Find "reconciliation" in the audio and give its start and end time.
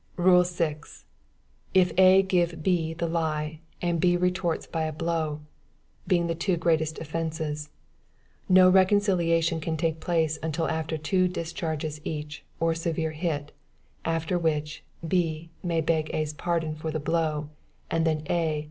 8.67-9.59